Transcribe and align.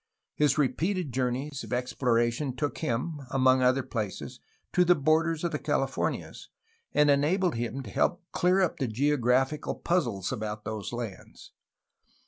His 0.33 0.57
repeated 0.57 1.13
journeys 1.13 1.63
of 1.63 1.71
exploration 1.71 2.55
took 2.55 2.79
him, 2.79 3.19
among 3.29 3.61
other 3.61 3.83
places, 3.83 4.39
to 4.73 4.83
the 4.83 4.95
borders 4.95 5.43
of 5.43 5.51
the 5.51 5.59
Californias, 5.59 6.49
and 6.91 7.11
enabled 7.11 7.53
him 7.53 7.83
to 7.83 7.89
help 7.91 8.23
clear 8.31 8.61
up 8.61 8.77
the 8.77 8.87
geo 8.87 9.15
graphical 9.15 9.75
puzzles 9.75 10.31
about 10.31 10.65
those 10.65 10.91
lands. 10.91 11.51